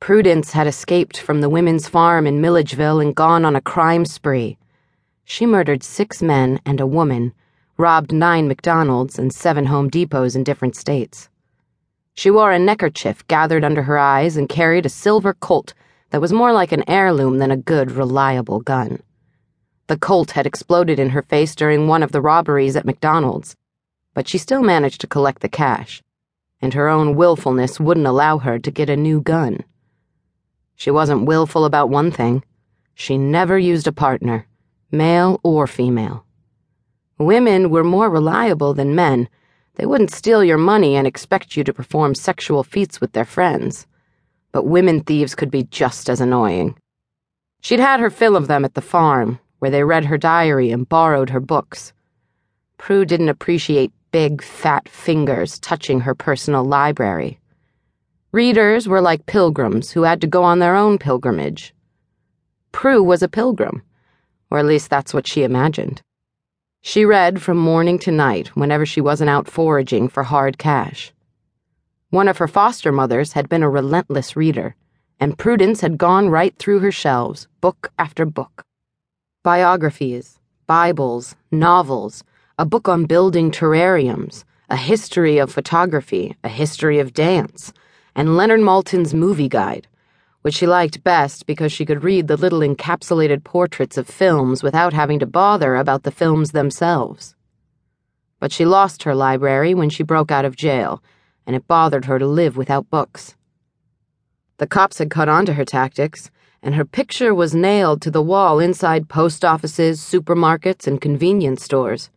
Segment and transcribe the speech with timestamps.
[0.00, 4.56] Prudence had escaped from the women's farm in Milledgeville and gone on a crime spree.
[5.24, 7.34] She murdered six men and a woman,
[7.76, 11.28] robbed nine McDonald's and seven Home Depots in different states.
[12.14, 15.74] She wore a neckerchief gathered under her eyes and carried a silver Colt
[16.08, 19.02] that was more like an heirloom than a good, reliable gun.
[19.86, 23.54] The Colt had exploded in her face during one of the robberies at McDonald's,
[24.14, 26.02] but she still managed to collect the cash,
[26.62, 29.62] and her own willfulness wouldn't allow her to get a new gun.
[30.80, 32.42] She wasn't willful about one thing
[32.94, 34.46] she never used a partner,
[34.90, 36.24] male or female.
[37.18, 39.28] Women were more reliable than men.
[39.74, 43.86] They wouldn't steal your money and expect you to perform sexual feats with their friends.
[44.52, 46.78] But women thieves could be just as annoying.
[47.60, 50.88] She'd had her fill of them at the farm, where they read her diary and
[50.88, 51.92] borrowed her books.
[52.78, 57.39] Prue didn't appreciate big, fat fingers touching her personal library.
[58.32, 61.74] Readers were like pilgrims who had to go on their own pilgrimage.
[62.70, 63.82] Prue was a pilgrim,
[64.52, 66.00] or at least that's what she imagined.
[66.80, 71.12] She read from morning to night whenever she wasn't out foraging for hard cash.
[72.10, 74.76] One of her foster mothers had been a relentless reader,
[75.18, 78.64] and Prudence had gone right through her shelves, book after book.
[79.42, 82.22] Biographies, Bibles, novels,
[82.56, 87.72] a book on building terrariums, a history of photography, a history of dance,
[88.14, 89.86] and Leonard Maltin's movie guide
[90.42, 94.92] which she liked best because she could read the little encapsulated portraits of films without
[94.92, 97.34] having to bother about the films themselves.
[98.38, 101.02] But she lost her library when she broke out of jail,
[101.46, 103.36] and it bothered her to live without books.
[104.56, 106.30] The cops had caught on to her tactics,
[106.62, 112.10] and her picture was nailed to the wall inside post offices, supermarkets, and convenience stores.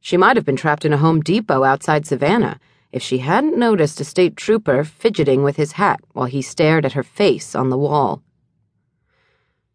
[0.00, 2.60] She might have been trapped in a Home Depot outside Savannah
[2.92, 6.94] if she hadn't noticed a state trooper fidgeting with his hat while he stared at
[6.94, 8.22] her face on the wall.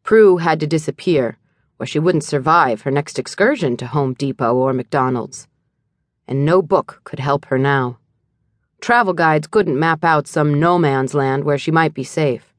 [0.03, 1.37] Prue had to disappear,
[1.79, 5.47] or she wouldn't survive her next excursion to Home Depot or McDonald's.
[6.27, 7.99] And no book could help her now.
[8.81, 12.53] Travel guides couldn't map out some no man's land where she might be safe.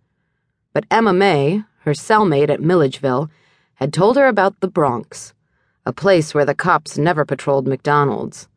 [0.73, 3.31] But Emma May, her cellmate at Milledgeville,
[3.75, 5.35] had told her about the Bronx,
[5.85, 8.49] a place where the cops never patrolled McDonald's.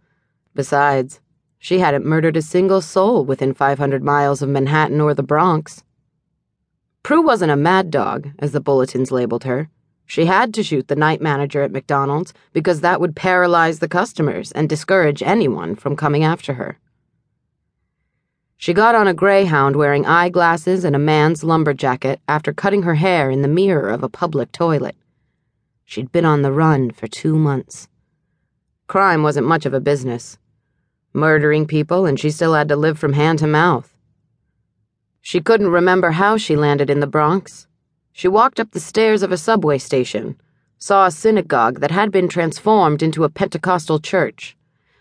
[0.56, 1.20] Besides,
[1.60, 5.84] she hadn't murdered a single soul within 500 miles of Manhattan or the Bronx.
[7.04, 9.70] Prue wasn't a mad dog, as the bulletins labeled her.
[10.06, 14.52] She had to shoot the night manager at McDonald's because that would paralyze the customers
[14.54, 16.80] and discourage anyone from coming after her.
[18.56, 22.96] She got on a greyhound wearing eyeglasses and a man's lumber jacket after cutting her
[22.96, 24.96] hair in the mirror of a public toilet.
[25.86, 27.88] She'd been on the run for two months.
[28.88, 30.38] Crime wasn't much of a business
[31.18, 33.94] murdering people, and she still had to live from hand to mouth.
[35.20, 37.68] She couldn't remember how she landed in the Bronx.
[38.14, 40.40] She walked up the stairs of a subway station,
[40.78, 44.56] saw a synagogue that had been transformed into a Pentecostal church,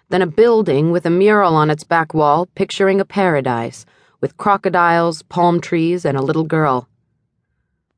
[0.08, 3.86] then a building with a mural on its back wall picturing a paradise
[4.20, 6.88] with crocodiles, palm trees, and a little girl.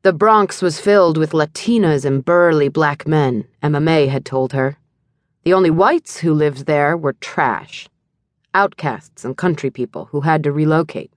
[0.02, 4.76] The Bronx was filled with Latinas and burly black men, Emma May had told her.
[5.44, 7.88] The only whites who lived there were trash
[8.58, 11.12] outcasts and country people who had to relocate.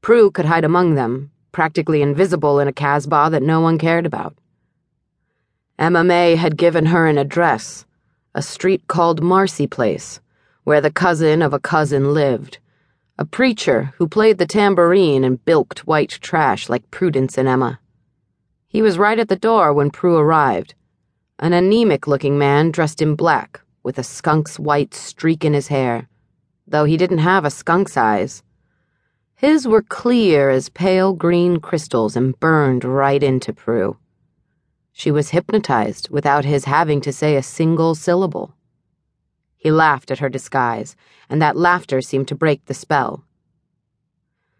[0.00, 4.32] Prue could hide among them, practically invisible in a Casbah that no one cared about.
[5.76, 7.84] Emma May had given her an address,
[8.32, 10.20] a street called Marcy Place,
[10.62, 12.58] where the cousin of a cousin lived,
[13.18, 17.80] a preacher who played the tambourine and bilked white trash like Prudence and Emma.
[18.68, 20.76] He was right at the door when Prue arrived,
[21.40, 26.08] an anemic looking man dressed in black, with a skunk's white streak in his hair
[26.66, 28.42] though he didn't have a skunk's eyes.
[29.34, 33.98] His were clear as pale green crystals and burned right into Prue.
[34.92, 38.54] She was hypnotized without his having to say a single syllable.
[39.56, 40.96] He laughed at her disguise,
[41.28, 43.24] and that laughter seemed to break the spell.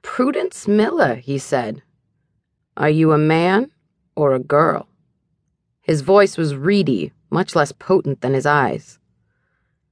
[0.03, 1.83] Prudence Miller, he said.
[2.77, 3.71] Are you a man
[4.15, 4.89] or a girl?
[5.81, 8.99] His voice was reedy, much less potent than his eyes.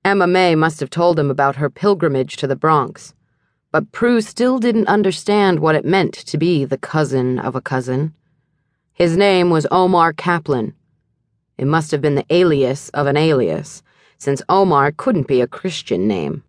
[0.04, 3.14] Emma May must have told him about her pilgrimage to the Bronx,
[3.72, 8.12] but Prue still didn't understand what it meant to be the cousin of a cousin.
[8.92, 10.74] His name was Omar Kaplan.
[11.56, 13.82] It must have been the alias of an alias,
[14.18, 16.44] since Omar couldn't be a Christian name.